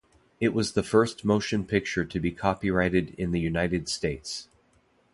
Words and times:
It 0.39 0.55
was 0.55 0.71
the 0.73 0.81
first 0.81 1.23
motion 1.23 1.63
picture 1.63 2.03
to 2.03 2.19
be 2.19 2.31
copyrighted 2.31 3.13
in 3.19 3.29
the 3.33 3.39
United 3.39 3.87
States. 3.87 4.47